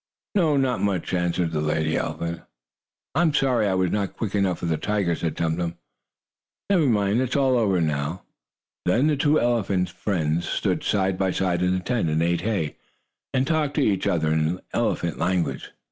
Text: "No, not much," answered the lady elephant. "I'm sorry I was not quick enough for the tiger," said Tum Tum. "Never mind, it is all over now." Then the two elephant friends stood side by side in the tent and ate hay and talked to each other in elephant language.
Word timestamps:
"No, 0.33 0.57
not 0.57 0.81
much," 0.81 1.13
answered 1.13 1.51
the 1.51 1.61
lady 1.61 1.95
elephant. 1.95 2.41
"I'm 3.13 3.35
sorry 3.35 3.67
I 3.67 3.75
was 3.75 3.91
not 3.91 4.17
quick 4.17 4.33
enough 4.33 4.57
for 4.57 4.65
the 4.65 4.75
tiger," 4.75 5.13
said 5.15 5.37
Tum 5.37 5.57
Tum. 5.57 5.75
"Never 6.71 6.87
mind, 6.87 7.21
it 7.21 7.29
is 7.29 7.35
all 7.35 7.55
over 7.55 7.79
now." 7.79 8.23
Then 8.85 9.05
the 9.05 9.15
two 9.15 9.39
elephant 9.39 9.89
friends 9.91 10.49
stood 10.49 10.83
side 10.83 11.19
by 11.19 11.29
side 11.29 11.61
in 11.61 11.75
the 11.75 11.79
tent 11.81 12.09
and 12.09 12.23
ate 12.23 12.41
hay 12.41 12.77
and 13.31 13.45
talked 13.45 13.75
to 13.75 13.81
each 13.85 14.07
other 14.07 14.31
in 14.33 14.59
elephant 14.73 15.19
language. 15.19 15.69